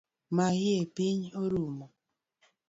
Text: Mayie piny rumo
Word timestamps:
Mayie 0.35 0.79
piny 0.95 1.17
rumo 1.51 1.85